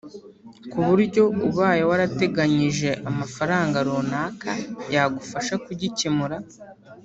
[0.71, 4.51] ku buryo ubaye warateganyije amafaranga runaka
[4.93, 6.37] yagufasha kugikemura